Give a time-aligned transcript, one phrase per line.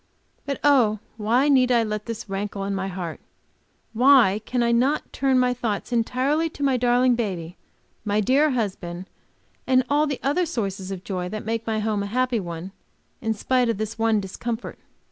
[0.47, 3.19] But, oh, why need I let this rankle in my heart!
[3.93, 7.55] Why cannot I turn my thoughts entirely to my darling baby,
[8.03, 9.05] my dear husband,
[9.67, 12.71] and all the other sources of joy that make my home a happy one
[13.21, 14.79] in spite of this one discomfort!